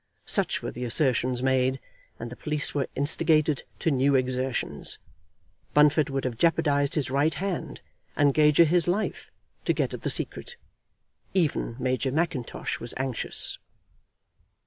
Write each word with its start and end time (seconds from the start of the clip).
Such 0.25 0.63
were 0.63 0.71
the 0.71 0.83
assertions 0.83 1.43
made, 1.43 1.79
and 2.19 2.31
the 2.31 2.35
police 2.35 2.73
were 2.73 2.87
instigated 2.95 3.65
to 3.77 3.91
new 3.91 4.15
exertions. 4.15 4.97
Bunfit 5.75 6.09
would 6.09 6.25
have 6.25 6.39
jeopardised 6.39 6.95
his 6.95 7.11
right 7.11 7.35
hand, 7.35 7.81
and 8.17 8.33
Gager 8.33 8.63
his 8.65 8.87
life, 8.87 9.29
to 9.65 9.73
get 9.73 9.93
at 9.93 10.01
the 10.01 10.09
secret. 10.09 10.55
Even 11.35 11.75
Major 11.77 12.11
Mackintosh 12.11 12.79
was 12.79 12.95
anxious. 12.97 13.59